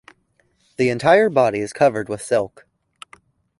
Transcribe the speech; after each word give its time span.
The 0.77 0.89
entire 0.89 1.29
body 1.29 1.59
is 1.59 1.73
covered 1.73 2.09
with 2.09 2.23
silk. 2.23 2.65